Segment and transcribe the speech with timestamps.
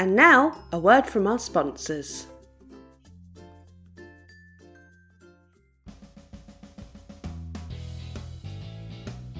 [0.00, 2.28] And now, a word from our sponsors.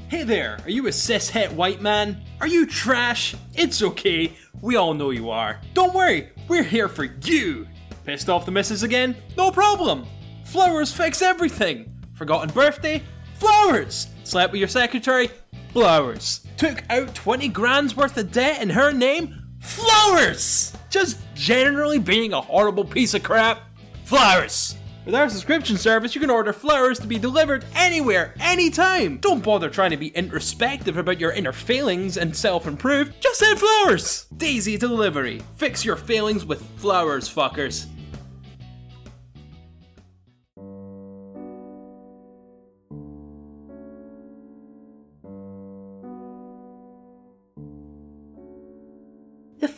[0.08, 2.24] Hey there, are you a cishet white man?
[2.40, 3.36] Are you trash?
[3.54, 5.60] It's okay, we all know you are.
[5.74, 7.68] Don't worry, we're here for you.
[8.04, 9.14] Pissed off the missus again?
[9.36, 10.06] No problem.
[10.44, 11.94] Flowers fix everything.
[12.14, 13.00] Forgotten birthday?
[13.34, 14.08] Flowers.
[14.24, 15.30] Slept with your secretary?
[15.72, 16.44] Flowers.
[16.56, 19.37] Took out 20 grand's worth of debt in her name?
[19.60, 20.72] Flowers.
[20.90, 23.60] Just generally being a horrible piece of crap?
[24.04, 24.76] Flowers.
[25.04, 29.16] With our subscription service, you can order flowers to be delivered anywhere, anytime.
[29.18, 33.18] Don't bother trying to be introspective about your inner failings and self improve.
[33.20, 34.26] Just send flowers.
[34.36, 35.40] Daisy Delivery.
[35.56, 37.86] Fix your failings with flowers, fuckers.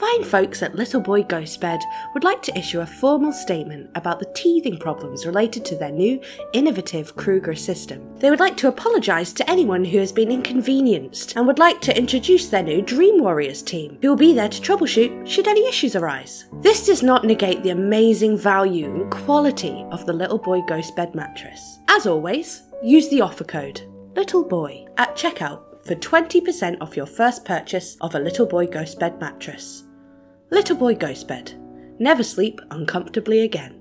[0.01, 1.83] Fine folks at Little Boy Ghostbed
[2.15, 6.19] would like to issue a formal statement about the teething problems related to their new
[6.55, 8.17] innovative Kruger system.
[8.17, 11.97] They would like to apologise to anyone who has been inconvenienced and would like to
[11.97, 15.95] introduce their new Dream Warriors team, who will be there to troubleshoot should any issues
[15.95, 16.47] arise.
[16.63, 21.79] This does not negate the amazing value and quality of the Little Boy Ghostbed mattress.
[21.89, 23.83] As always, use the offer code
[24.17, 28.99] Little Boy at checkout for 20% off your first purchase of a Little Boy Ghost
[28.99, 29.85] Bed mattress.
[30.53, 31.55] Little Boy Ghost Bed.
[32.01, 33.81] Never sleep uncomfortably again.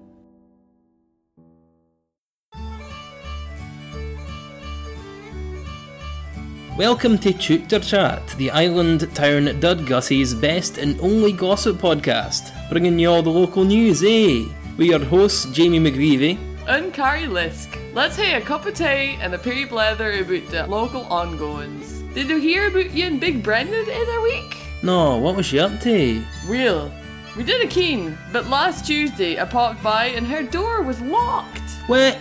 [6.77, 13.09] Welcome to Chooter Chat, the island town Dudgussie's best and only gossip podcast, bringing you
[13.09, 14.45] all the local news, eh?
[14.77, 16.37] We're your hosts, Jamie McGreevy.
[16.67, 17.79] And Carrie Lisk.
[17.95, 22.03] Let's have a cup of tea and a pea blather about the local ongoings.
[22.13, 24.68] Did you hear about you and Big Brendan in other week?
[24.81, 26.23] No, what was she up to?
[26.45, 26.91] Real.
[27.35, 31.69] We did a keen, but last Tuesday I popped by and her door was locked.
[31.87, 32.17] What?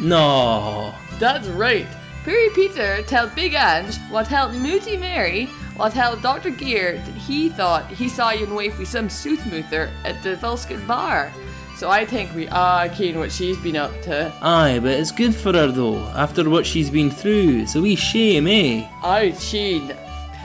[0.00, 0.94] No.
[1.18, 1.86] That's right.
[2.24, 6.50] Perry Peter told Big Ange what held Mooty Mary what held Dr.
[6.50, 11.30] Gear that he thought he saw you away with some soothmoother at the Vilskin bar.
[11.76, 14.32] So I think we are keen what she's been up to.
[14.40, 17.60] Aye, but it's good for her though, after what she's been through.
[17.60, 18.88] It's a wee shame, eh?
[19.02, 19.94] I sheen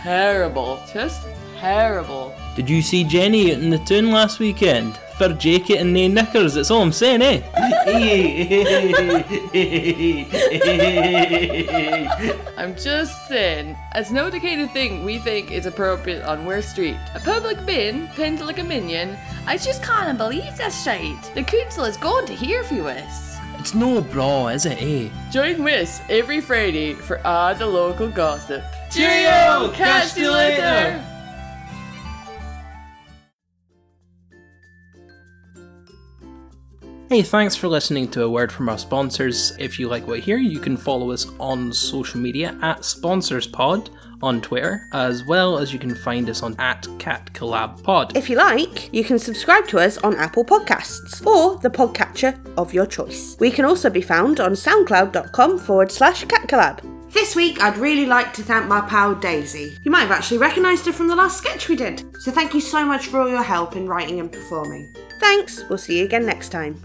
[0.03, 0.81] terrible.
[0.93, 1.25] Just
[1.61, 2.33] terrible.
[2.55, 4.97] Did you see Jenny out in the town last weekend?
[5.17, 7.43] Fur jacket and nae knickers, that's all I'm saying, eh?
[12.57, 14.39] I'm just saying, as no the
[14.73, 16.97] thing we think is appropriate on Ware Street.
[17.13, 19.15] A public bin pinned like a minion.
[19.45, 21.31] I just can't believe this shite.
[21.35, 23.37] The council is going to hear from us.
[23.59, 25.09] it's no bra, is it, eh?
[25.29, 28.63] Join us every Friday for all the local gossip.
[28.89, 29.71] Cheerio!
[29.73, 31.05] Catch you later!
[37.11, 39.51] Hey, thanks for listening to a word from our sponsors.
[39.59, 43.89] If you like what you hear, you can follow us on social media at SponsorsPod
[44.21, 48.15] on Twitter, as well as you can find us on at CatCollabPod.
[48.15, 52.73] If you like, you can subscribe to us on Apple Podcasts or the podcatcher of
[52.73, 53.35] your choice.
[53.41, 56.79] We can also be found on soundcloud.com forward slash catcollab.
[57.11, 59.77] This week, I'd really like to thank my pal Daisy.
[59.83, 62.05] You might have actually recognised her from the last sketch we did.
[62.21, 64.95] So thank you so much for all your help in writing and performing.
[65.21, 66.81] Thanks, we'll see you again next time.